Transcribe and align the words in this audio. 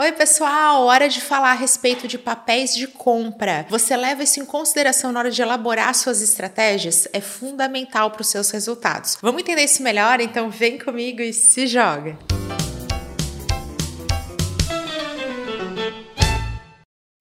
Oi, 0.00 0.12
pessoal! 0.12 0.84
Hora 0.84 1.08
de 1.08 1.20
falar 1.20 1.50
a 1.50 1.54
respeito 1.54 2.06
de 2.06 2.16
papéis 2.16 2.72
de 2.72 2.86
compra. 2.86 3.66
Você 3.68 3.96
leva 3.96 4.22
isso 4.22 4.38
em 4.38 4.44
consideração 4.44 5.10
na 5.10 5.18
hora 5.18 5.30
de 5.32 5.42
elaborar 5.42 5.92
suas 5.92 6.22
estratégias? 6.22 7.08
É 7.12 7.20
fundamental 7.20 8.12
para 8.12 8.22
os 8.22 8.28
seus 8.28 8.48
resultados. 8.50 9.18
Vamos 9.20 9.42
entender 9.42 9.64
isso 9.64 9.82
melhor? 9.82 10.20
Então 10.20 10.50
vem 10.50 10.78
comigo 10.78 11.20
e 11.20 11.32
se 11.32 11.66
joga! 11.66 12.16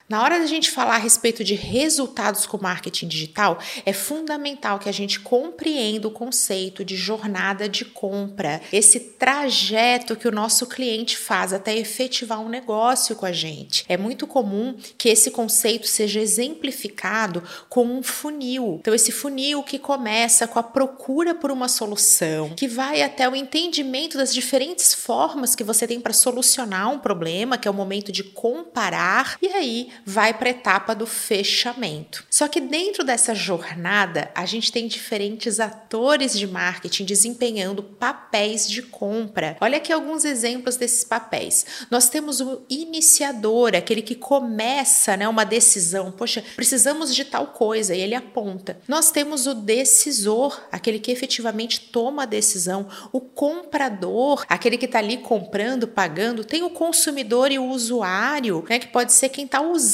Na 0.10 0.24
hora 0.24 0.40
da 0.40 0.46
gente 0.46 0.72
falar 0.72 0.96
a 0.96 1.00
respeito 1.00 1.44
de 1.44 1.54
resultados 1.54 2.46
com 2.46 2.58
marketing 2.58 3.10
digital, 3.10 3.60
é 3.86 3.92
fundamental 3.92 4.80
que 4.80 4.88
a 4.88 4.92
gente 4.94 5.20
compreenda 5.20 6.08
o 6.08 6.12
conceito 6.12 6.86
de 6.86 6.96
jornada 6.96 7.68
de 7.68 7.84
compra, 7.84 8.62
esse 8.72 9.02
trajeto 9.02 10.16
que 10.16 10.26
o 10.26 10.32
nosso 10.32 10.66
cliente 10.66 11.18
faz 11.18 11.52
até 11.52 11.76
efetivar 11.76 12.40
um 12.40 12.48
negócio 12.48 13.18
com 13.18 13.26
a 13.26 13.34
gente. 13.34 13.84
É 13.90 13.98
muito 13.98 14.26
comum 14.26 14.78
que 14.98 15.10
esse 15.10 15.30
conceito 15.30 15.86
seja 15.88 16.22
exemplificado 16.22 17.44
com 17.68 17.84
um 17.84 18.02
funil. 18.02 18.78
Então, 18.80 18.96
esse 18.96 19.12
funil 19.12 19.62
que 19.62 19.78
começa 19.78 20.48
com 20.48 20.58
a 20.58 20.64
procura 20.64 21.36
por 21.36 21.52
uma 21.52 21.68
solução, 21.68 22.54
que 22.56 22.68
vai 22.70 23.02
até 23.02 23.28
o 23.28 23.36
entendimento 23.36 24.18
das 24.18 24.34
diferentes 24.34 24.94
formas 24.94 25.54
que 25.54 25.66
você 25.66 25.86
tem 25.86 26.00
para 26.00 26.14
solucionar 26.14 26.90
um 26.90 27.00
problema, 27.00 27.58
que 27.58 27.68
é 27.68 27.72
o 27.72 27.74
momento 27.74 28.10
de 28.10 28.24
comparar, 28.24 29.38
e 29.42 29.48
aí 29.48 29.97
vai 30.06 30.34
para 30.34 30.50
a 30.50 30.52
etapa 30.52 30.94
do 30.94 31.06
fechamento. 31.06 32.26
Só 32.30 32.48
que 32.48 32.62
dentro 32.62 33.04
dessa 33.04 33.34
jornada, 33.34 34.30
a 34.36 34.46
gente 34.46 34.72
tem 34.72 34.88
diferentes 34.88 35.60
atores 35.60 36.38
de 36.38 36.48
marketing 36.48 37.06
desempenhando 37.06 37.82
papéis 37.82 38.70
de 38.70 38.82
compra. 38.82 39.58
Olha 39.60 39.78
aqui 39.78 39.92
alguns 39.92 40.26
exemplos 40.26 40.76
desses 40.78 41.04
papéis. 41.04 41.66
Nós 41.90 42.10
temos 42.10 42.42
o 42.42 42.62
iniciador, 42.70 43.76
aquele 43.76 44.02
que 44.02 44.16
começa 44.16 45.18
né, 45.18 45.28
uma 45.28 45.44
decisão. 45.44 46.12
Poxa, 46.12 46.44
precisamos 46.56 47.16
de 47.16 47.26
tal 47.26 47.48
coisa 47.48 47.96
e 47.96 48.02
ele 48.02 48.16
aponta. 48.16 48.80
Nós 48.88 49.12
temos 49.12 49.48
o 49.48 49.54
decisor, 49.54 50.62
aquele 50.72 51.00
que 51.00 51.12
efetivamente 51.12 51.80
toma 51.80 52.24
a 52.24 52.26
decisão. 52.26 52.88
O 53.12 53.20
comprador, 53.20 54.46
aquele 54.48 54.78
que 54.78 54.86
está 54.86 55.00
ali 55.00 55.18
comprando, 55.18 55.88
pagando. 55.88 56.44
Tem 56.44 56.64
o 56.64 56.70
consumidor 56.70 57.52
e 57.52 57.60
o 57.60 57.66
usuário, 57.66 58.66
né, 58.70 58.80
que 58.80 58.88
pode 58.88 59.14
ser 59.14 59.30
quem 59.30 59.46
está 59.46 59.62
usando 59.62 59.87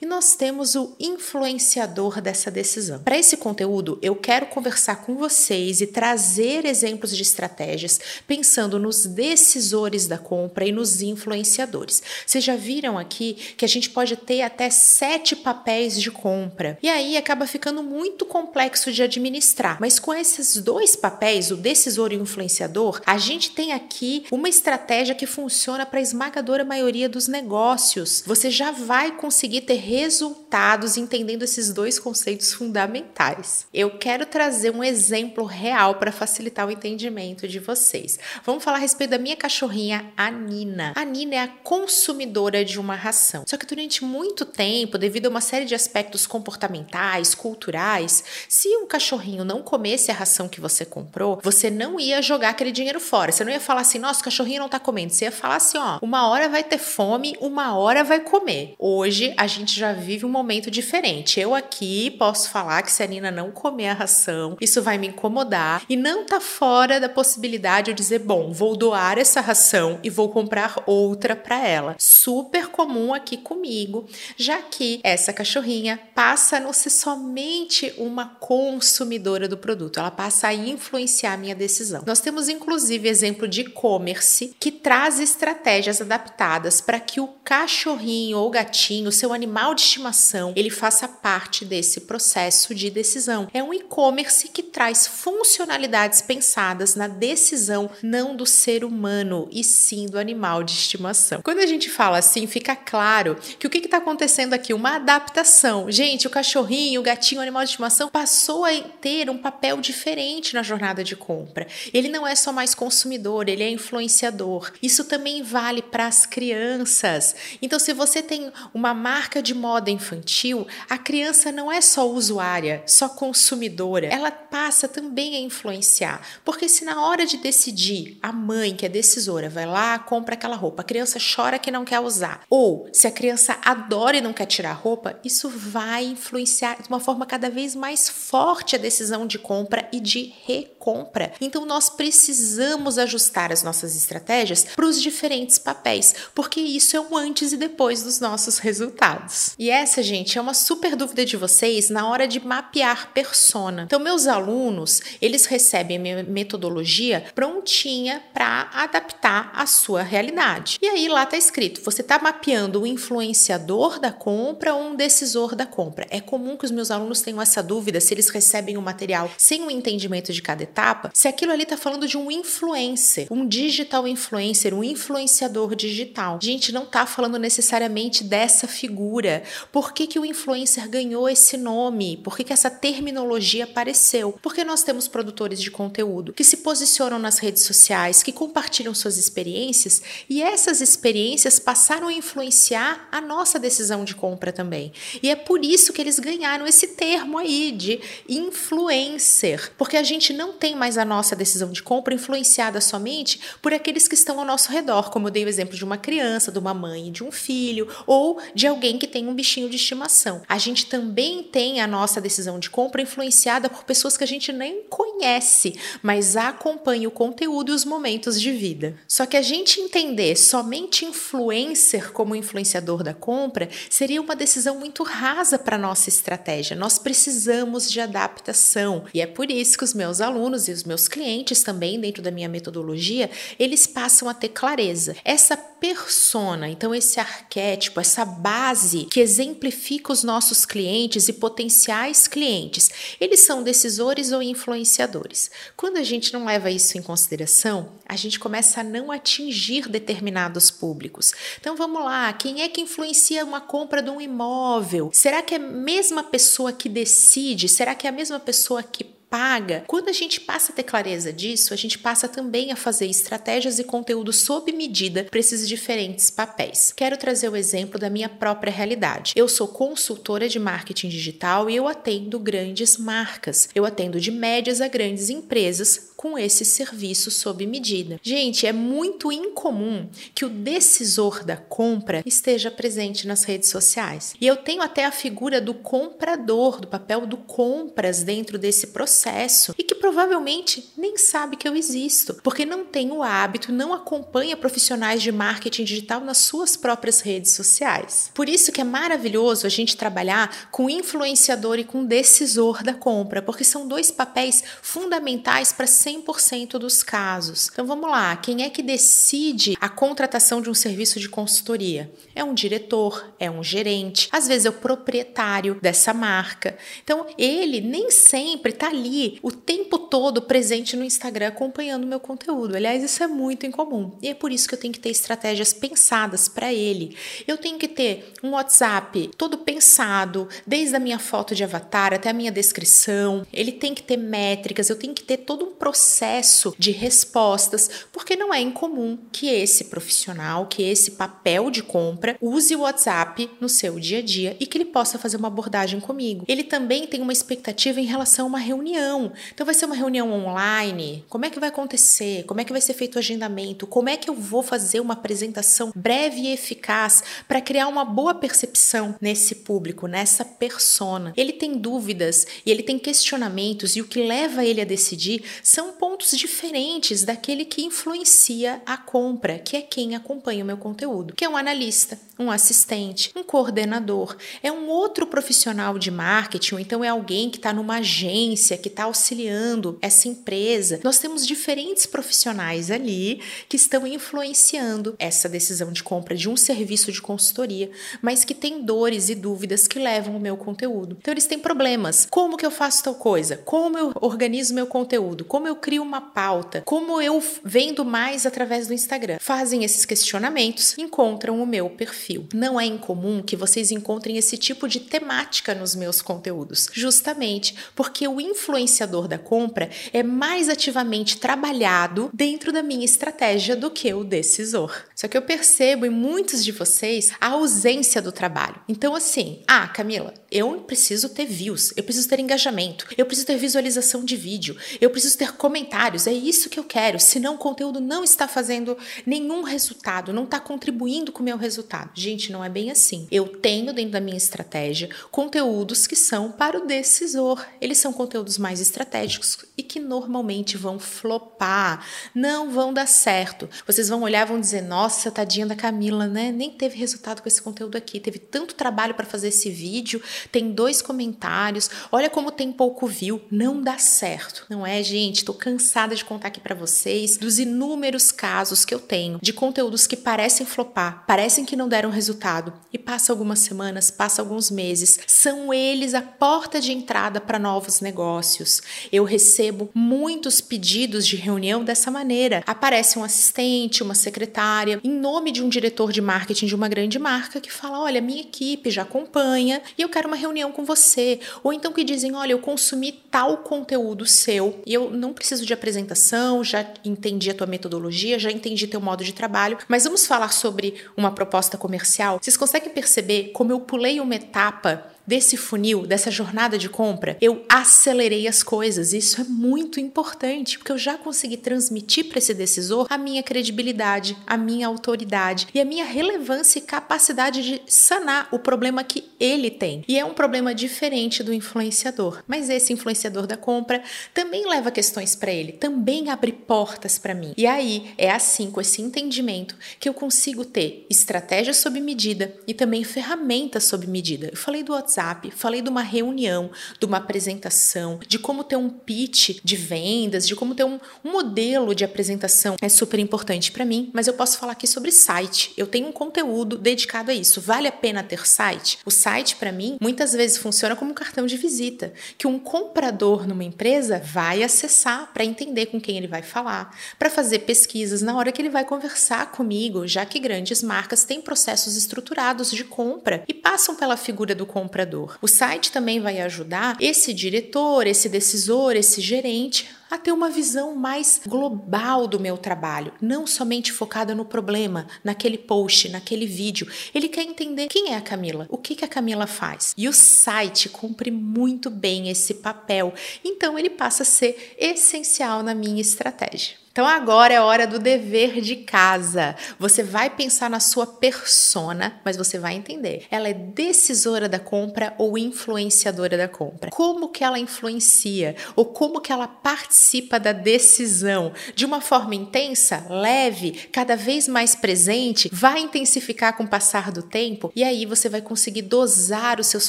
e 0.00 0.06
nós 0.06 0.34
temos 0.34 0.74
o 0.74 0.94
influenciador 0.98 2.20
dessa 2.20 2.50
decisão. 2.50 3.00
Para 3.00 3.18
esse 3.18 3.36
conteúdo, 3.36 3.98
eu 4.00 4.16
quero 4.16 4.46
conversar 4.46 4.96
com 4.96 5.16
vocês 5.16 5.80
e 5.80 5.86
trazer 5.86 6.64
exemplos 6.64 7.14
de 7.14 7.22
estratégias 7.22 8.00
pensando 8.26 8.78
nos 8.78 9.06
decisores 9.06 10.06
da 10.06 10.18
compra 10.18 10.64
e 10.64 10.72
nos 10.72 11.02
influenciadores. 11.02 12.02
Vocês 12.26 12.42
já 12.42 12.56
viram 12.56 12.98
aqui 12.98 13.34
que 13.56 13.64
a 13.64 13.68
gente 13.68 13.90
pode 13.90 14.16
ter 14.16 14.42
até 14.42 14.70
sete 14.70 15.36
papéis 15.36 16.00
de 16.00 16.10
compra 16.10 16.78
e 16.82 16.88
aí 16.88 17.16
acaba 17.16 17.46
ficando 17.46 17.82
muito 17.82 18.24
complexo 18.24 18.92
de 18.92 19.02
administrar. 19.02 19.78
Mas 19.80 19.98
com 19.98 20.14
esses 20.14 20.56
dois 20.56 20.96
papéis, 20.96 21.50
o 21.50 21.56
decisor 21.56 22.12
e 22.12 22.16
o 22.16 22.22
influenciador, 22.22 23.00
a 23.06 23.18
gente 23.18 23.50
tem 23.50 23.72
aqui 23.72 24.24
uma 24.30 24.48
estratégia 24.48 25.14
que 25.14 25.26
funciona 25.26 25.84
para 25.84 25.98
a 25.98 26.02
esmagadora 26.02 26.64
maioria 26.64 27.08
dos 27.08 27.28
negócios. 27.28 28.22
Você 28.26 28.50
já 28.50 28.70
vai 28.70 29.01
conseguir 29.10 29.62
ter 29.62 29.74
resultados 29.74 30.96
entendendo 30.96 31.42
esses 31.42 31.72
dois 31.72 31.98
conceitos 31.98 32.52
fundamentais. 32.52 33.66
Eu 33.74 33.98
quero 33.98 34.24
trazer 34.24 34.70
um 34.70 34.84
exemplo 34.84 35.44
real 35.44 35.96
para 35.96 36.12
facilitar 36.12 36.66
o 36.66 36.70
entendimento 36.70 37.48
de 37.48 37.58
vocês. 37.58 38.18
Vamos 38.44 38.62
falar 38.62 38.76
a 38.76 38.80
respeito 38.80 39.10
da 39.10 39.18
minha 39.18 39.36
cachorrinha, 39.36 40.12
a 40.16 40.30
Nina. 40.30 40.92
A 40.94 41.04
Nina 41.04 41.34
é 41.34 41.38
a 41.38 41.48
consumidora 41.48 42.64
de 42.64 42.78
uma 42.78 42.94
ração. 42.94 43.44
Só 43.46 43.56
que 43.56 43.66
durante 43.66 44.04
muito 44.04 44.44
tempo, 44.44 44.98
devido 44.98 45.26
a 45.26 45.30
uma 45.30 45.40
série 45.40 45.64
de 45.64 45.74
aspectos 45.74 46.26
comportamentais, 46.26 47.34
culturais, 47.34 48.24
se 48.48 48.68
um 48.76 48.86
cachorrinho 48.86 49.44
não 49.44 49.62
comesse 49.62 50.10
a 50.10 50.14
ração 50.14 50.48
que 50.48 50.60
você 50.60 50.84
comprou, 50.84 51.40
você 51.42 51.70
não 51.70 51.98
ia 51.98 52.22
jogar 52.22 52.50
aquele 52.50 52.70
dinheiro 52.72 53.00
fora. 53.00 53.32
Você 53.32 53.44
não 53.44 53.52
ia 53.52 53.60
falar 53.60 53.80
assim, 53.80 53.98
nossa, 53.98 54.20
o 54.20 54.24
cachorrinho 54.24 54.60
não 54.60 54.68
tá 54.68 54.78
comendo. 54.78 55.12
Você 55.12 55.24
ia 55.24 55.32
falar 55.32 55.56
assim, 55.56 55.78
ó, 55.78 55.98
uma 56.02 56.28
hora 56.28 56.48
vai 56.48 56.62
ter 56.62 56.78
fome, 56.78 57.36
uma 57.40 57.76
hora 57.76 58.04
vai 58.04 58.20
comer. 58.20 58.74
Hoje 58.94 59.32
a 59.38 59.46
gente 59.46 59.80
já 59.80 59.94
vive 59.94 60.26
um 60.26 60.28
momento 60.28 60.70
diferente. 60.70 61.40
Eu 61.40 61.54
aqui 61.54 62.10
posso 62.10 62.50
falar 62.50 62.82
que 62.82 62.92
se 62.92 63.02
a 63.02 63.06
Nina 63.06 63.30
não 63.30 63.50
comer 63.50 63.88
a 63.88 63.94
ração, 63.94 64.54
isso 64.60 64.82
vai 64.82 64.98
me 64.98 65.08
incomodar 65.08 65.82
e 65.88 65.96
não 65.96 66.26
tá 66.26 66.38
fora 66.38 67.00
da 67.00 67.08
possibilidade 67.08 67.86
de 67.86 67.96
dizer, 67.96 68.18
bom, 68.18 68.52
vou 68.52 68.76
doar 68.76 69.16
essa 69.16 69.40
ração 69.40 69.98
e 70.02 70.10
vou 70.10 70.28
comprar 70.28 70.82
outra 70.84 71.34
para 71.34 71.66
ela. 71.66 71.96
Super 71.98 72.68
comum 72.68 73.14
aqui 73.14 73.38
comigo, 73.38 74.06
já 74.36 74.60
que 74.60 75.00
essa 75.02 75.32
cachorrinha 75.32 75.98
passa 76.14 76.58
a 76.58 76.60
não 76.60 76.74
ser 76.74 76.90
somente 76.90 77.94
uma 77.96 78.26
consumidora 78.26 79.48
do 79.48 79.56
produto, 79.56 80.00
ela 80.00 80.10
passa 80.10 80.48
a 80.48 80.54
influenciar 80.54 81.32
a 81.32 81.38
minha 81.38 81.54
decisão. 81.54 82.02
Nós 82.06 82.20
temos 82.20 82.46
inclusive 82.46 83.08
exemplo 83.08 83.48
de 83.48 83.62
e-commerce 83.62 84.54
que 84.60 84.70
traz 84.70 85.18
estratégias 85.18 86.02
adaptadas 86.02 86.82
para 86.82 87.00
que 87.00 87.20
o 87.20 87.28
cachorrinho 87.42 88.36
ou 88.36 88.50
gatinho 88.50 88.81
gatinho, 88.82 89.12
seu 89.12 89.32
animal 89.32 89.74
de 89.74 89.82
estimação, 89.82 90.52
ele 90.56 90.70
faça 90.70 91.06
parte 91.06 91.64
desse 91.64 92.00
processo 92.00 92.74
de 92.74 92.90
decisão. 92.90 93.48
É 93.54 93.62
um 93.62 93.72
e-commerce 93.72 94.48
que 94.48 94.62
traz 94.62 95.06
funcionalidades 95.06 96.20
pensadas 96.20 96.96
na 96.96 97.06
decisão 97.06 97.88
não 98.02 98.34
do 98.34 98.44
ser 98.44 98.84
humano 98.84 99.48
e 99.52 99.62
sim 99.62 100.06
do 100.06 100.18
animal 100.18 100.64
de 100.64 100.72
estimação. 100.72 101.42
Quando 101.42 101.60
a 101.60 101.66
gente 101.66 101.88
fala 101.88 102.18
assim, 102.18 102.46
fica 102.46 102.74
claro 102.74 103.36
que 103.58 103.66
o 103.66 103.70
que 103.70 103.78
está 103.78 103.98
acontecendo 103.98 104.52
aqui? 104.52 104.74
Uma 104.74 104.96
adaptação. 104.96 105.90
Gente, 105.90 106.26
o 106.26 106.30
cachorrinho, 106.30 107.00
o 107.00 107.04
gatinho, 107.04 107.40
o 107.40 107.42
animal 107.42 107.62
de 107.62 107.70
estimação 107.70 108.08
passou 108.08 108.64
a 108.64 108.72
ter 109.00 109.30
um 109.30 109.38
papel 109.38 109.80
diferente 109.80 110.54
na 110.54 110.62
jornada 110.62 111.04
de 111.04 111.14
compra. 111.14 111.66
Ele 111.94 112.08
não 112.08 112.26
é 112.26 112.34
só 112.34 112.52
mais 112.52 112.74
consumidor, 112.74 113.48
ele 113.48 113.62
é 113.62 113.70
influenciador. 113.70 114.72
Isso 114.82 115.04
também 115.04 115.42
vale 115.42 115.82
para 115.82 116.06
as 116.06 116.26
crianças. 116.26 117.36
Então, 117.60 117.78
se 117.78 117.92
você 117.92 118.22
tem 118.22 118.50
uma 118.74 118.94
marca 118.94 119.42
de 119.42 119.54
moda 119.54 119.90
infantil, 119.90 120.66
a 120.88 120.98
criança 120.98 121.50
não 121.52 121.70
é 121.70 121.80
só 121.80 122.08
usuária, 122.08 122.82
só 122.86 123.08
consumidora, 123.08 124.06
ela 124.06 124.30
passa 124.30 124.88
também 124.88 125.36
a 125.36 125.40
influenciar. 125.40 126.20
Porque 126.44 126.68
se 126.68 126.84
na 126.84 127.04
hora 127.04 127.26
de 127.26 127.36
decidir, 127.36 128.18
a 128.22 128.32
mãe, 128.32 128.74
que 128.74 128.86
é 128.86 128.88
decisora, 128.88 129.48
vai 129.48 129.66
lá, 129.66 129.98
compra 129.98 130.34
aquela 130.34 130.56
roupa, 130.56 130.82
a 130.82 130.84
criança 130.84 131.18
chora 131.18 131.58
que 131.58 131.70
não 131.70 131.84
quer 131.84 132.00
usar, 132.00 132.42
ou 132.48 132.88
se 132.92 133.06
a 133.06 133.10
criança 133.10 133.58
adora 133.64 134.16
e 134.16 134.20
não 134.20 134.32
quer 134.32 134.46
tirar 134.46 134.70
a 134.70 134.74
roupa, 134.74 135.18
isso 135.24 135.48
vai 135.48 136.04
influenciar 136.04 136.80
de 136.80 136.88
uma 136.88 137.00
forma 137.00 137.26
cada 137.26 137.50
vez 137.50 137.74
mais 137.74 138.08
forte 138.08 138.76
a 138.76 138.78
decisão 138.78 139.26
de 139.26 139.38
compra 139.38 139.88
e 139.92 140.00
de 140.00 140.34
recompra. 140.44 141.32
Então 141.40 141.64
nós 141.66 141.88
precisamos 141.88 142.98
ajustar 142.98 143.52
as 143.52 143.62
nossas 143.62 143.96
estratégias 143.96 144.64
para 144.64 144.86
os 144.86 145.00
diferentes 145.00 145.58
papéis, 145.58 146.14
porque 146.34 146.60
isso 146.60 146.96
é 146.96 147.00
o 147.00 147.16
antes 147.16 147.52
e 147.52 147.56
depois 147.56 148.02
dos 148.02 148.20
nossos 148.20 148.51
resultados. 148.58 149.54
E 149.58 149.70
essa, 149.70 150.02
gente, 150.02 150.38
é 150.38 150.40
uma 150.40 150.54
super 150.54 150.96
dúvida 150.96 151.24
de 151.24 151.36
vocês 151.36 151.90
na 151.90 152.08
hora 152.08 152.26
de 152.26 152.44
mapear 152.44 153.12
persona. 153.12 153.84
Então, 153.84 154.00
meus 154.00 154.26
alunos, 154.26 155.00
eles 155.20 155.46
recebem 155.46 155.98
minha 155.98 156.22
metodologia 156.22 157.24
prontinha 157.34 158.22
para 158.32 158.70
adaptar 158.72 159.50
a 159.54 159.66
sua 159.66 160.02
realidade. 160.02 160.78
E 160.80 160.86
aí 160.86 161.08
lá 161.08 161.24
tá 161.24 161.36
escrito: 161.36 161.82
você 161.82 162.02
está 162.02 162.18
mapeando 162.18 162.82
o 162.82 162.86
influenciador 162.86 163.98
da 163.98 164.12
compra 164.12 164.74
ou 164.74 164.82
um 164.82 164.96
decisor 164.96 165.54
da 165.54 165.66
compra. 165.66 166.06
É 166.10 166.20
comum 166.20 166.56
que 166.56 166.64
os 166.64 166.70
meus 166.70 166.90
alunos 166.90 167.20
tenham 167.20 167.40
essa 167.40 167.62
dúvida 167.62 168.00
se 168.00 168.14
eles 168.14 168.28
recebem 168.28 168.76
o 168.76 168.82
material 168.82 169.30
sem 169.38 169.62
o 169.62 169.66
um 169.66 169.70
entendimento 169.70 170.32
de 170.32 170.42
cada 170.42 170.62
etapa, 170.62 171.10
se 171.14 171.28
aquilo 171.28 171.52
ali 171.52 171.62
está 171.62 171.76
falando 171.76 172.06
de 172.06 172.16
um 172.16 172.30
influencer, 172.30 173.26
um 173.30 173.46
digital 173.46 174.06
influencer, 174.06 174.74
um 174.74 174.84
influenciador 174.84 175.74
digital. 175.74 176.38
Gente, 176.42 176.72
não 176.72 176.84
está 176.84 177.06
falando 177.06 177.38
necessariamente 177.38 178.24
dessa 178.24 178.41
essa 178.42 178.66
figura? 178.66 179.42
Por 179.70 179.92
que, 179.92 180.06
que 180.06 180.18
o 180.18 180.26
influencer 180.26 180.88
ganhou 180.88 181.28
esse 181.28 181.56
nome? 181.56 182.18
Por 182.18 182.36
que, 182.36 182.44
que 182.44 182.52
essa 182.52 182.70
terminologia 182.70 183.64
apareceu? 183.64 184.38
Porque 184.42 184.64
nós 184.64 184.82
temos 184.82 185.08
produtores 185.08 185.60
de 185.60 185.70
conteúdo 185.70 186.32
que 186.32 186.44
se 186.44 186.58
posicionam 186.58 187.18
nas 187.18 187.38
redes 187.38 187.64
sociais, 187.64 188.22
que 188.22 188.32
compartilham 188.32 188.94
suas 188.94 189.16
experiências 189.16 190.02
e 190.28 190.42
essas 190.42 190.80
experiências 190.80 191.58
passaram 191.58 192.08
a 192.08 192.12
influenciar 192.12 193.08
a 193.10 193.20
nossa 193.20 193.58
decisão 193.58 194.04
de 194.04 194.14
compra 194.14 194.52
também. 194.52 194.92
E 195.22 195.30
é 195.30 195.36
por 195.36 195.64
isso 195.64 195.92
que 195.92 196.00
eles 196.00 196.18
ganharam 196.18 196.66
esse 196.66 196.88
termo 196.88 197.38
aí 197.38 197.72
de 197.72 198.00
influencer, 198.28 199.72
porque 199.78 199.96
a 199.96 200.02
gente 200.02 200.32
não 200.32 200.52
tem 200.52 200.74
mais 200.74 200.98
a 200.98 201.04
nossa 201.04 201.36
decisão 201.36 201.70
de 201.70 201.82
compra 201.82 202.14
influenciada 202.14 202.80
somente 202.80 203.40
por 203.60 203.72
aqueles 203.72 204.08
que 204.08 204.14
estão 204.14 204.38
ao 204.38 204.44
nosso 204.44 204.70
redor, 204.70 205.10
como 205.10 205.28
eu 205.28 205.30
dei 205.30 205.44
o 205.44 205.48
exemplo 205.48 205.76
de 205.76 205.84
uma 205.84 205.96
criança, 205.96 206.50
de 206.50 206.58
uma 206.58 206.74
mãe 206.74 207.12
de 207.12 207.22
um 207.22 207.30
filho, 207.30 207.88
ou 208.06 208.31
de 208.54 208.66
alguém 208.66 208.98
que 208.98 209.06
tem 209.06 209.28
um 209.28 209.34
bichinho 209.34 209.68
de 209.68 209.76
estimação. 209.76 210.42
A 210.48 210.58
gente 210.58 210.86
também 210.86 211.42
tem 211.42 211.80
a 211.80 211.86
nossa 211.86 212.20
decisão 212.20 212.58
de 212.58 212.70
compra 212.70 213.02
influenciada 213.02 213.68
por 213.68 213.84
pessoas 213.84 214.16
que 214.16 214.24
a 214.24 214.26
gente 214.26 214.52
nem 214.52 214.82
conhece, 214.88 215.78
mas 216.02 216.36
acompanha 216.36 217.08
o 217.08 217.12
conteúdo 217.12 217.72
e 217.72 217.74
os 217.74 217.84
momentos 217.84 218.40
de 218.40 218.50
vida. 218.52 218.94
Só 219.06 219.26
que 219.26 219.36
a 219.36 219.42
gente 219.42 219.80
entender 219.80 220.36
somente 220.36 221.04
influencer 221.04 222.12
como 222.12 222.36
influenciador 222.36 223.02
da 223.02 223.14
compra 223.14 223.68
seria 223.88 224.20
uma 224.20 224.36
decisão 224.36 224.78
muito 224.78 225.02
rasa 225.02 225.58
para 225.58 225.78
nossa 225.78 226.08
estratégia. 226.08 226.76
Nós 226.76 226.98
precisamos 226.98 227.90
de 227.90 228.00
adaptação 228.00 229.04
e 229.12 229.20
é 229.20 229.26
por 229.26 229.50
isso 229.50 229.78
que 229.78 229.84
os 229.84 229.94
meus 229.94 230.20
alunos 230.20 230.68
e 230.68 230.72
os 230.72 230.84
meus 230.84 231.08
clientes 231.08 231.62
também 231.62 232.00
dentro 232.00 232.22
da 232.22 232.30
minha 232.30 232.48
metodologia, 232.48 233.30
eles 233.58 233.86
passam 233.86 234.28
a 234.28 234.34
ter 234.34 234.48
clareza. 234.48 235.16
Essa 235.24 235.56
persona, 235.56 236.68
então 236.68 236.94
esse 236.94 237.18
arquétipo, 237.18 238.00
essa 238.00 238.21
base 238.24 239.04
que 239.04 239.20
exemplifica 239.20 240.12
os 240.12 240.22
nossos 240.22 240.64
clientes 240.64 241.28
e 241.28 241.32
potenciais 241.32 242.26
clientes, 242.26 242.90
eles 243.20 243.40
são 243.40 243.62
decisores 243.62 244.32
ou 244.32 244.42
influenciadores. 244.42 245.50
Quando 245.76 245.96
a 245.96 246.02
gente 246.02 246.32
não 246.32 246.44
leva 246.44 246.70
isso 246.70 246.96
em 246.96 247.02
consideração, 247.02 247.92
a 248.06 248.16
gente 248.16 248.38
começa 248.38 248.80
a 248.80 248.84
não 248.84 249.10
atingir 249.10 249.88
determinados 249.88 250.70
públicos. 250.70 251.32
Então 251.60 251.76
vamos 251.76 252.02
lá, 252.02 252.32
quem 252.32 252.62
é 252.62 252.68
que 252.68 252.80
influencia 252.80 253.44
uma 253.44 253.60
compra 253.60 254.02
de 254.02 254.10
um 254.10 254.20
imóvel? 254.20 255.10
Será 255.12 255.42
que 255.42 255.54
é 255.54 255.58
a 255.58 255.60
mesma 255.60 256.22
pessoa 256.22 256.72
que 256.72 256.88
decide? 256.88 257.68
Será 257.68 257.94
que 257.94 258.06
é 258.06 258.10
a 258.10 258.12
mesma 258.12 258.38
pessoa 258.38 258.82
que 258.82 259.11
paga. 259.32 259.82
Quando 259.86 260.10
a 260.10 260.12
gente 260.12 260.38
passa 260.38 260.72
a 260.72 260.74
ter 260.74 260.82
clareza 260.82 261.32
disso, 261.32 261.72
a 261.72 261.76
gente 261.76 261.98
passa 261.98 262.28
também 262.28 262.70
a 262.70 262.76
fazer 262.76 263.06
estratégias 263.06 263.78
e 263.78 263.84
conteúdo 263.84 264.30
sob 264.30 264.70
medida 264.72 265.24
para 265.24 265.40
esses 265.40 265.66
diferentes 265.66 266.30
papéis. 266.30 266.92
Quero 266.94 267.16
trazer 267.16 267.48
o 267.48 267.56
exemplo 267.56 267.98
da 267.98 268.10
minha 268.10 268.28
própria 268.28 268.70
realidade. 268.70 269.32
Eu 269.34 269.48
sou 269.48 269.66
consultora 269.66 270.50
de 270.50 270.58
marketing 270.58 271.08
digital 271.08 271.70
e 271.70 271.76
eu 271.76 271.88
atendo 271.88 272.38
grandes 272.38 272.98
marcas. 272.98 273.70
Eu 273.74 273.86
atendo 273.86 274.20
de 274.20 274.30
médias 274.30 274.82
a 274.82 274.88
grandes 274.88 275.30
empresas 275.30 276.11
com 276.22 276.38
esse 276.38 276.64
serviço 276.64 277.32
sob 277.32 277.66
medida. 277.66 278.20
Gente, 278.22 278.64
é 278.64 278.72
muito 278.72 279.32
incomum 279.32 280.08
que 280.32 280.44
o 280.44 280.48
decisor 280.48 281.42
da 281.42 281.56
compra 281.56 282.22
esteja 282.24 282.70
presente 282.70 283.26
nas 283.26 283.42
redes 283.42 283.70
sociais. 283.70 284.32
E 284.40 284.46
eu 284.46 284.54
tenho 284.54 284.82
até 284.82 285.04
a 285.04 285.10
figura 285.10 285.60
do 285.60 285.74
comprador, 285.74 286.80
do 286.80 286.86
papel 286.86 287.26
do 287.26 287.36
compras 287.36 288.22
dentro 288.22 288.56
desse 288.56 288.86
processo 288.86 289.74
e 289.76 289.82
que 289.82 289.96
provavelmente 289.96 290.92
nem 290.96 291.16
sabe 291.16 291.56
que 291.56 291.66
eu 291.66 291.74
existo, 291.74 292.38
porque 292.44 292.64
não 292.64 292.84
tem 292.84 293.10
o 293.10 293.20
hábito, 293.20 293.72
não 293.72 293.92
acompanha 293.92 294.56
profissionais 294.56 295.22
de 295.22 295.32
marketing 295.32 295.82
digital 295.82 296.20
nas 296.20 296.38
suas 296.38 296.76
próprias 296.76 297.20
redes 297.20 297.52
sociais. 297.54 298.30
Por 298.32 298.48
isso 298.48 298.70
que 298.70 298.80
é 298.80 298.84
maravilhoso 298.84 299.66
a 299.66 299.70
gente 299.70 299.96
trabalhar 299.96 300.70
com 300.70 300.88
influenciador 300.88 301.80
e 301.80 301.84
com 301.84 302.04
decisor 302.04 302.84
da 302.84 302.94
compra, 302.94 303.42
porque 303.42 303.64
são 303.64 303.88
dois 303.88 304.12
papéis 304.12 304.62
fundamentais 304.80 305.72
para 305.72 305.88
sempre 305.88 306.11
100% 306.12 306.78
dos 306.78 307.02
casos. 307.02 307.68
Então 307.72 307.86
vamos 307.86 308.10
lá, 308.10 308.36
quem 308.36 308.62
é 308.62 308.70
que 308.70 308.82
decide 308.82 309.76
a 309.80 309.88
contratação 309.88 310.60
de 310.60 310.68
um 310.68 310.74
serviço 310.74 311.18
de 311.18 311.28
consultoria? 311.28 312.12
É 312.34 312.44
um 312.44 312.54
diretor, 312.54 313.32
é 313.38 313.50
um 313.50 313.62
gerente, 313.62 314.28
às 314.30 314.46
vezes 314.46 314.66
é 314.66 314.70
o 314.70 314.74
proprietário 314.74 315.78
dessa 315.80 316.12
marca. 316.12 316.76
Então 317.02 317.26
ele 317.38 317.80
nem 317.80 318.10
sempre 318.10 318.72
está 318.72 318.88
ali 318.88 319.38
o 319.42 319.50
tempo 319.50 319.98
todo 319.98 320.42
presente 320.42 320.96
no 320.96 321.04
Instagram 321.04 321.48
acompanhando 321.48 322.04
o 322.04 322.06
meu 322.06 322.20
conteúdo. 322.20 322.76
Aliás, 322.76 323.02
isso 323.02 323.22
é 323.22 323.26
muito 323.26 323.66
incomum. 323.66 324.16
E 324.20 324.28
é 324.28 324.34
por 324.34 324.52
isso 324.52 324.68
que 324.68 324.74
eu 324.74 324.80
tenho 324.80 324.92
que 324.92 325.00
ter 325.00 325.10
estratégias 325.10 325.72
pensadas 325.72 326.48
para 326.48 326.72
ele. 326.72 327.16
Eu 327.46 327.56
tenho 327.56 327.78
que 327.78 327.88
ter 327.88 328.32
um 328.42 328.50
WhatsApp 328.50 329.30
todo 329.36 329.58
pensado, 329.58 330.48
desde 330.66 330.96
a 330.96 331.00
minha 331.00 331.18
foto 331.18 331.54
de 331.54 331.64
avatar 331.64 332.12
até 332.12 332.30
a 332.30 332.32
minha 332.34 332.52
descrição. 332.52 333.46
Ele 333.52 333.72
tem 333.72 333.94
que 333.94 334.02
ter 334.02 334.16
métricas, 334.16 334.90
eu 334.90 334.96
tenho 334.96 335.14
que 335.14 335.22
ter 335.22 335.38
todo 335.38 335.64
um 335.64 335.72
processo 335.72 336.01
processo 336.02 336.74
de 336.76 336.90
respostas, 336.90 337.88
porque 338.10 338.34
não 338.34 338.52
é 338.52 338.60
incomum 338.60 339.16
que 339.30 339.46
esse 339.48 339.84
profissional, 339.84 340.66
que 340.66 340.82
esse 340.82 341.12
papel 341.12 341.70
de 341.70 341.80
compra 341.80 342.36
use 342.40 342.74
o 342.74 342.80
WhatsApp 342.80 343.48
no 343.60 343.68
seu 343.68 344.00
dia 344.00 344.18
a 344.18 344.22
dia 344.22 344.56
e 344.58 344.66
que 344.66 344.76
ele 344.76 344.86
possa 344.86 345.16
fazer 345.16 345.36
uma 345.36 345.46
abordagem 345.46 346.00
comigo. 346.00 346.44
Ele 346.48 346.64
também 346.64 347.06
tem 347.06 347.20
uma 347.20 347.32
expectativa 347.32 348.00
em 348.00 348.04
relação 348.04 348.46
a 348.46 348.48
uma 348.48 348.58
reunião. 348.58 349.32
Então 349.54 349.64
vai 349.64 349.76
ser 349.76 349.86
uma 349.86 349.94
reunião 349.94 350.32
online? 350.32 351.24
Como 351.28 351.44
é 351.44 351.50
que 351.50 351.60
vai 351.60 351.68
acontecer? 351.68 352.42
Como 352.46 352.60
é 352.60 352.64
que 352.64 352.72
vai 352.72 352.80
ser 352.80 352.94
feito 352.94 353.14
o 353.14 353.18
agendamento? 353.20 353.86
Como 353.86 354.08
é 354.08 354.16
que 354.16 354.28
eu 354.28 354.34
vou 354.34 354.62
fazer 354.62 354.98
uma 354.98 355.14
apresentação 355.14 355.92
breve 355.94 356.40
e 356.40 356.52
eficaz 356.52 357.22
para 357.46 357.60
criar 357.60 357.86
uma 357.86 358.04
boa 358.04 358.34
percepção 358.34 359.14
nesse 359.20 359.54
público, 359.56 360.08
nessa 360.08 360.44
persona? 360.44 361.32
Ele 361.36 361.52
tem 361.52 361.78
dúvidas 361.78 362.44
e 362.66 362.72
ele 362.72 362.82
tem 362.82 362.98
questionamentos 362.98 363.94
e 363.94 364.00
o 364.00 364.08
que 364.08 364.20
leva 364.20 364.64
ele 364.64 364.80
a 364.80 364.84
decidir 364.84 365.44
são 365.62 365.81
pontos 365.90 366.30
diferentes 366.36 367.24
daquele 367.24 367.64
que 367.64 367.82
influencia 367.82 368.80
a 368.86 368.96
compra, 368.96 369.58
que 369.58 369.76
é 369.76 369.82
quem 369.82 370.14
acompanha 370.14 370.62
o 370.62 370.66
meu 370.66 370.76
conteúdo, 370.76 371.34
que 371.34 371.44
é 371.44 371.48
um 371.48 371.56
analista, 371.56 372.16
um 372.38 372.50
assistente, 372.50 373.32
um 373.34 373.42
coordenador, 373.42 374.36
é 374.62 374.70
um 374.70 374.88
outro 374.88 375.26
profissional 375.26 375.98
de 375.98 376.10
marketing, 376.10 376.74
ou 376.74 376.80
então 376.80 377.02
é 377.02 377.08
alguém 377.08 377.50
que 377.50 377.56
está 377.56 377.72
numa 377.72 377.96
agência, 377.96 378.78
que 378.78 378.88
está 378.88 379.04
auxiliando 379.04 379.98
essa 380.00 380.28
empresa. 380.28 381.00
Nós 381.02 381.18
temos 381.18 381.46
diferentes 381.46 382.06
profissionais 382.06 382.90
ali 382.90 383.40
que 383.68 383.76
estão 383.76 384.06
influenciando 384.06 385.14
essa 385.18 385.48
decisão 385.48 385.92
de 385.92 386.02
compra 386.02 386.36
de 386.36 386.48
um 386.48 386.56
serviço 386.56 387.10
de 387.10 387.20
consultoria, 387.20 387.90
mas 388.20 388.44
que 388.44 388.54
têm 388.54 388.82
dores 388.82 389.28
e 389.28 389.34
dúvidas 389.34 389.88
que 389.88 389.98
levam 389.98 390.36
o 390.36 390.40
meu 390.40 390.56
conteúdo. 390.56 391.16
Então 391.20 391.32
eles 391.32 391.46
têm 391.46 391.58
problemas. 391.58 392.26
Como 392.30 392.56
que 392.56 392.66
eu 392.66 392.70
faço 392.70 393.04
tal 393.04 393.14
coisa? 393.14 393.56
Como 393.56 393.98
eu 393.98 394.12
organizo 394.20 394.74
meu 394.74 394.86
conteúdo? 394.86 395.44
Como 395.44 395.68
eu 395.68 395.71
crio 395.76 396.02
uma 396.02 396.20
pauta? 396.20 396.82
Como 396.84 397.20
eu 397.20 397.42
vendo 397.64 398.04
mais 398.04 398.46
através 398.46 398.86
do 398.86 398.94
Instagram? 398.94 399.38
Fazem 399.40 399.84
esses 399.84 400.04
questionamentos, 400.04 400.96
encontram 400.98 401.62
o 401.62 401.66
meu 401.66 401.90
perfil. 401.90 402.48
Não 402.54 402.80
é 402.80 402.84
incomum 402.84 403.42
que 403.42 403.56
vocês 403.56 403.90
encontrem 403.90 404.36
esse 404.36 404.56
tipo 404.56 404.88
de 404.88 405.00
temática 405.00 405.74
nos 405.74 405.94
meus 405.94 406.20
conteúdos, 406.22 406.88
justamente 406.92 407.74
porque 407.94 408.26
o 408.26 408.40
influenciador 408.40 409.28
da 409.28 409.38
compra 409.38 409.90
é 410.12 410.22
mais 410.22 410.68
ativamente 410.68 411.38
trabalhado 411.38 412.30
dentro 412.32 412.72
da 412.72 412.82
minha 412.82 413.04
estratégia 413.04 413.76
do 413.76 413.90
que 413.90 414.12
o 414.12 414.24
decisor. 414.24 415.04
Só 415.14 415.28
que 415.28 415.36
eu 415.36 415.42
percebo 415.42 416.06
em 416.06 416.10
muitos 416.10 416.64
de 416.64 416.72
vocês 416.72 417.32
a 417.40 417.48
ausência 417.48 418.20
do 418.20 418.32
trabalho. 418.32 418.80
Então, 418.88 419.14
assim, 419.14 419.62
ah, 419.66 419.88
Camila, 419.88 420.34
eu 420.50 420.80
preciso 420.80 421.28
ter 421.28 421.46
views, 421.46 421.92
eu 421.96 422.04
preciso 422.04 422.28
ter 422.28 422.40
engajamento, 422.40 423.06
eu 423.16 423.26
preciso 423.26 423.46
ter 423.46 423.56
visualização 423.56 424.24
de 424.24 424.36
vídeo, 424.36 424.76
eu 425.00 425.10
preciso 425.10 425.38
ter 425.38 425.52
comentários, 425.62 426.26
é 426.26 426.32
isso 426.32 426.68
que 426.68 426.80
eu 426.80 426.82
quero. 426.82 427.20
Senão 427.20 427.54
o 427.54 427.58
conteúdo 427.58 428.00
não 428.00 428.24
está 428.24 428.48
fazendo 428.48 428.98
nenhum 429.24 429.62
resultado, 429.62 430.32
não 430.32 430.42
está 430.42 430.58
contribuindo 430.58 431.30
com 431.30 431.38
o 431.38 431.44
meu 431.44 431.56
resultado. 431.56 432.10
Gente, 432.14 432.50
não 432.50 432.64
é 432.64 432.68
bem 432.68 432.90
assim. 432.90 433.28
Eu 433.30 433.46
tenho 433.46 433.92
dentro 433.92 434.10
da 434.10 434.20
minha 434.20 434.36
estratégia 434.36 435.08
conteúdos 435.30 436.04
que 436.08 436.16
são 436.16 436.50
para 436.50 436.76
o 436.76 436.84
decisor. 436.84 437.64
Eles 437.80 437.98
são 437.98 438.12
conteúdos 438.12 438.58
mais 438.58 438.80
estratégicos 438.80 439.58
e 439.78 439.84
que 439.84 440.00
normalmente 440.00 440.76
vão 440.76 440.98
flopar, 440.98 442.04
não 442.34 442.72
vão 442.72 442.92
dar 442.92 443.06
certo. 443.06 443.70
Vocês 443.86 444.08
vão 444.08 444.22
olhar 444.22 444.44
vão 444.44 444.58
dizer: 444.58 444.82
"Nossa, 444.82 445.30
tadinha 445.30 445.66
da 445.66 445.76
Camila, 445.76 446.26
né? 446.26 446.50
Nem 446.50 446.72
teve 446.72 446.98
resultado 446.98 447.40
com 447.40 447.46
esse 447.46 447.62
conteúdo 447.62 447.94
aqui. 447.94 448.18
Teve 448.18 448.40
tanto 448.40 448.74
trabalho 448.74 449.14
para 449.14 449.26
fazer 449.26 449.48
esse 449.48 449.70
vídeo, 449.70 450.20
tem 450.50 450.72
dois 450.72 451.00
comentários. 451.00 451.88
Olha 452.10 452.28
como 452.28 452.50
tem 452.50 452.72
pouco 452.72 453.06
view. 453.06 453.40
Não 453.48 453.80
dá 453.80 453.96
certo. 453.96 454.66
Não 454.68 454.84
é, 454.84 455.00
gente? 455.04 455.51
Tô 455.52 455.58
cansada 455.58 456.16
de 456.16 456.24
contar 456.24 456.48
aqui 456.48 456.60
para 456.60 456.74
vocês 456.74 457.36
dos 457.36 457.58
inúmeros 457.58 458.32
casos 458.32 458.86
que 458.86 458.94
eu 458.94 458.98
tenho 458.98 459.38
de 459.42 459.52
conteúdos 459.52 460.06
que 460.06 460.16
parecem 460.16 460.64
flopar, 460.64 461.26
parecem 461.26 461.62
que 461.62 461.76
não 461.76 461.90
deram 461.90 462.08
resultado 462.08 462.72
e 462.90 462.96
passa 462.96 463.34
algumas 463.34 463.58
semanas, 463.58 464.10
passa 464.10 464.40
alguns 464.40 464.70
meses, 464.70 465.20
são 465.26 465.72
eles 465.74 466.14
a 466.14 466.22
porta 466.22 466.80
de 466.80 466.90
entrada 466.90 467.38
para 467.38 467.58
novos 467.58 468.00
negócios. 468.00 468.80
Eu 469.12 469.24
recebo 469.24 469.90
muitos 469.94 470.62
pedidos 470.62 471.26
de 471.26 471.36
reunião 471.36 471.84
dessa 471.84 472.10
maneira. 472.10 472.64
Aparece 472.66 473.18
um 473.18 473.24
assistente, 473.24 474.02
uma 474.02 474.14
secretária, 474.14 475.00
em 475.04 475.12
nome 475.12 475.52
de 475.52 475.62
um 475.62 475.68
diretor 475.68 476.12
de 476.12 476.22
marketing 476.22 476.64
de 476.64 476.74
uma 476.74 476.88
grande 476.88 477.18
marca 477.18 477.60
que 477.60 477.70
fala: 477.70 478.00
"Olha, 478.00 478.22
minha 478.22 478.40
equipe 478.40 478.90
já 478.90 479.02
acompanha 479.02 479.82
e 479.98 480.00
eu 480.00 480.08
quero 480.08 480.28
uma 480.28 480.36
reunião 480.36 480.72
com 480.72 480.82
você". 480.82 481.40
Ou 481.62 481.74
então 481.74 481.92
que 481.92 482.02
dizem: 482.02 482.34
"Olha, 482.34 482.52
eu 482.52 482.58
consumi 482.58 483.12
tal 483.12 483.58
conteúdo 483.58 484.24
seu 484.24 484.80
e 484.86 484.94
eu 484.94 485.10
não 485.10 485.34
preciso 485.42 485.66
de 485.66 485.74
apresentação, 485.74 486.62
já 486.62 486.86
entendi 487.04 487.50
a 487.50 487.54
tua 487.54 487.66
metodologia, 487.66 488.38
já 488.38 488.50
entendi 488.50 488.86
teu 488.86 489.00
modo 489.00 489.24
de 489.24 489.32
trabalho, 489.32 489.76
mas 489.88 490.04
vamos 490.04 490.24
falar 490.24 490.52
sobre 490.52 490.94
uma 491.16 491.32
proposta 491.32 491.76
comercial? 491.76 492.38
Vocês 492.40 492.56
conseguem 492.56 492.90
perceber 492.90 493.50
como 493.52 493.72
eu 493.72 493.80
pulei 493.80 494.20
uma 494.20 494.36
etapa 494.36 495.11
desse 495.26 495.56
funil, 495.56 496.06
dessa 496.06 496.30
jornada 496.30 496.76
de 496.76 496.88
compra, 496.88 497.36
eu 497.40 497.64
acelerei 497.68 498.46
as 498.48 498.62
coisas. 498.62 499.12
Isso 499.12 499.40
é 499.40 499.44
muito 499.44 500.00
importante, 500.00 500.78
porque 500.78 500.92
eu 500.92 500.98
já 500.98 501.16
consegui 501.16 501.56
transmitir 501.56 502.28
para 502.28 502.38
esse 502.38 502.54
decisor 502.54 503.06
a 503.08 503.18
minha 503.18 503.42
credibilidade, 503.42 504.36
a 504.46 504.56
minha 504.56 504.86
autoridade 504.86 505.68
e 505.74 505.80
a 505.80 505.84
minha 505.84 506.04
relevância 506.04 506.78
e 506.78 506.82
capacidade 506.82 507.62
de 507.62 507.82
sanar 507.86 508.48
o 508.50 508.58
problema 508.58 509.04
que 509.04 509.24
ele 509.38 509.70
tem. 509.70 510.04
E 510.06 510.18
é 510.18 510.24
um 510.24 510.34
problema 510.34 510.74
diferente 510.74 511.42
do 511.42 511.52
influenciador. 511.52 512.42
Mas 512.46 512.68
esse 512.68 512.92
influenciador 512.92 513.46
da 513.46 513.56
compra 513.56 514.02
também 514.34 514.68
leva 514.68 514.90
questões 514.90 515.34
para 515.34 515.52
ele, 515.52 515.72
também 515.72 516.30
abre 516.30 516.52
portas 516.52 517.18
para 517.18 517.34
mim. 517.34 517.52
E 517.56 517.66
aí 517.66 518.12
é 518.18 518.30
assim, 518.30 518.70
com 518.70 518.80
esse 518.80 519.00
entendimento, 519.00 519.76
que 519.98 520.08
eu 520.08 520.14
consigo 520.14 520.64
ter 520.64 521.06
estratégias 521.08 521.78
sob 521.78 522.00
medida 522.00 522.54
e 522.66 522.74
também 522.74 523.04
ferramentas 523.04 523.84
sob 523.84 524.06
medida. 524.06 524.48
Eu 524.52 524.56
falei 524.56 524.82
do 524.82 524.92
WhatsApp, 524.92 525.11
falei 525.50 525.82
de 525.82 525.88
uma 525.88 526.02
reunião, 526.02 526.70
de 526.98 527.06
uma 527.06 527.18
apresentação, 527.18 528.18
de 528.26 528.38
como 528.38 528.64
ter 528.64 528.76
um 528.76 528.88
pitch 528.88 529.60
de 529.62 529.76
vendas, 529.76 530.46
de 530.46 530.54
como 530.54 530.74
ter 530.74 530.84
um, 530.84 530.98
um 531.24 531.32
modelo 531.32 531.94
de 531.94 532.04
apresentação. 532.04 532.76
É 532.80 532.88
super 532.88 533.18
importante 533.18 533.72
para 533.72 533.84
mim, 533.84 534.10
mas 534.12 534.26
eu 534.26 534.34
posso 534.34 534.58
falar 534.58 534.72
aqui 534.72 534.86
sobre 534.86 535.12
site. 535.12 535.72
Eu 535.76 535.86
tenho 535.86 536.08
um 536.08 536.12
conteúdo 536.12 536.76
dedicado 536.78 537.30
a 537.30 537.34
isso. 537.34 537.60
Vale 537.60 537.88
a 537.88 537.92
pena 537.92 538.22
ter 538.22 538.46
site? 538.46 538.98
O 539.04 539.10
site, 539.10 539.56
para 539.56 539.72
mim, 539.72 539.96
muitas 540.00 540.32
vezes 540.32 540.58
funciona 540.58 540.96
como 540.96 541.10
um 541.10 541.14
cartão 541.14 541.46
de 541.46 541.56
visita, 541.56 542.12
que 542.38 542.46
um 542.46 542.58
comprador 542.58 543.46
numa 543.46 543.64
empresa 543.64 544.18
vai 544.18 544.62
acessar 544.62 545.32
para 545.32 545.44
entender 545.44 545.86
com 545.86 546.00
quem 546.00 546.16
ele 546.16 546.26
vai 546.26 546.42
falar, 546.42 546.96
para 547.18 547.30
fazer 547.30 547.60
pesquisas 547.60 548.22
na 548.22 548.36
hora 548.36 548.52
que 548.52 548.60
ele 548.60 548.68
vai 548.68 548.84
conversar 548.84 549.50
comigo, 549.52 550.06
já 550.06 550.24
que 550.24 550.38
grandes 550.38 550.82
marcas 550.82 551.24
têm 551.24 551.40
processos 551.40 551.96
estruturados 551.96 552.70
de 552.70 552.84
compra 552.84 553.44
e 553.48 553.54
passam 553.54 553.94
pela 553.94 554.16
figura 554.16 554.54
do 554.54 554.66
comprador. 554.66 555.01
O 555.40 555.48
site 555.48 555.92
também 555.92 556.20
vai 556.20 556.40
ajudar 556.40 556.96
esse 557.00 557.32
diretor, 557.32 558.06
esse 558.06 558.28
decisor, 558.28 558.96
esse 558.96 559.20
gerente 559.20 559.88
a 560.10 560.18
ter 560.18 560.30
uma 560.30 560.50
visão 560.50 560.94
mais 560.94 561.40
global 561.46 562.26
do 562.26 562.38
meu 562.38 562.58
trabalho, 562.58 563.14
não 563.18 563.46
somente 563.46 563.90
focada 563.90 564.34
no 564.34 564.44
problema, 564.44 565.06
naquele 565.24 565.56
post, 565.56 566.10
naquele 566.10 566.44
vídeo. 566.44 566.86
Ele 567.14 567.30
quer 567.30 567.44
entender 567.44 567.88
quem 567.88 568.12
é 568.12 568.16
a 568.16 568.20
Camila, 568.20 568.66
o 568.68 568.76
que, 568.76 568.94
que 568.94 569.06
a 569.06 569.08
Camila 569.08 569.46
faz. 569.46 569.94
E 569.96 570.06
o 570.06 570.12
site 570.12 570.90
cumpre 570.90 571.30
muito 571.30 571.88
bem 571.88 572.28
esse 572.28 572.54
papel, 572.54 573.14
então 573.42 573.78
ele 573.78 573.88
passa 573.88 574.22
a 574.22 574.26
ser 574.26 574.74
essencial 574.78 575.62
na 575.62 575.74
minha 575.74 576.02
estratégia. 576.02 576.81
Então 576.92 577.06
agora 577.06 577.54
é 577.54 577.60
hora 577.60 577.86
do 577.86 577.98
dever 577.98 578.60
de 578.60 578.76
casa. 578.76 579.56
Você 579.78 580.02
vai 580.02 580.28
pensar 580.28 580.68
na 580.68 580.78
sua 580.78 581.06
persona, 581.06 582.20
mas 582.22 582.36
você 582.36 582.58
vai 582.58 582.74
entender. 582.74 583.24
Ela 583.30 583.48
é 583.48 583.54
decisora 583.54 584.46
da 584.46 584.58
compra 584.58 585.14
ou 585.16 585.38
influenciadora 585.38 586.36
da 586.36 586.48
compra? 586.48 586.90
Como 586.90 587.30
que 587.30 587.42
ela 587.42 587.58
influencia 587.58 588.54
ou 588.76 588.84
como 588.84 589.22
que 589.22 589.32
ela 589.32 589.48
participa 589.48 590.38
da 590.38 590.52
decisão? 590.52 591.54
De 591.74 591.86
uma 591.86 592.02
forma 592.02 592.34
intensa, 592.34 593.06
leve, 593.08 593.88
cada 593.90 594.14
vez 594.14 594.46
mais 594.46 594.74
presente, 594.74 595.48
vai 595.50 595.80
intensificar 595.80 596.54
com 596.58 596.64
o 596.64 596.68
passar 596.68 597.10
do 597.10 597.22
tempo 597.22 597.72
e 597.74 597.82
aí 597.82 598.04
você 598.04 598.28
vai 598.28 598.42
conseguir 598.42 598.82
dosar 598.82 599.58
os 599.58 599.68
seus 599.68 599.88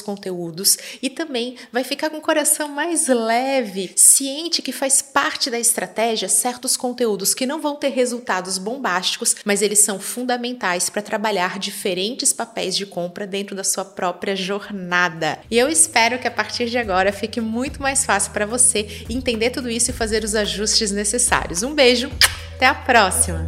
conteúdos 0.00 0.78
e 1.02 1.10
também 1.10 1.56
vai 1.70 1.84
ficar 1.84 2.08
com 2.08 2.16
o 2.16 2.22
coração 2.22 2.70
mais 2.70 3.08
leve, 3.08 3.92
ciente 3.94 4.62
que 4.62 4.72
faz 4.72 5.02
parte 5.02 5.50
da 5.50 5.58
estratégia 5.58 6.30
certos 6.30 6.78
conteúdos 6.78 6.93
conteúdos 6.94 7.34
que 7.34 7.44
não 7.44 7.60
vão 7.60 7.74
ter 7.74 7.88
resultados 7.88 8.56
bombásticos, 8.56 9.34
mas 9.44 9.62
eles 9.62 9.80
são 9.80 9.98
fundamentais 9.98 10.88
para 10.88 11.02
trabalhar 11.02 11.58
diferentes 11.58 12.32
papéis 12.32 12.76
de 12.76 12.86
compra 12.86 13.26
dentro 13.26 13.56
da 13.56 13.64
sua 13.64 13.84
própria 13.84 14.36
jornada. 14.36 15.40
E 15.50 15.58
eu 15.58 15.68
espero 15.68 16.20
que 16.20 16.28
a 16.28 16.30
partir 16.30 16.70
de 16.70 16.78
agora 16.78 17.12
fique 17.12 17.40
muito 17.40 17.82
mais 17.82 18.04
fácil 18.04 18.30
para 18.32 18.46
você 18.46 19.04
entender 19.10 19.50
tudo 19.50 19.68
isso 19.68 19.90
e 19.90 19.94
fazer 19.94 20.22
os 20.22 20.36
ajustes 20.36 20.92
necessários. 20.92 21.64
Um 21.64 21.74
beijo, 21.74 22.08
até 22.54 22.66
a 22.66 22.74
próxima! 22.74 23.44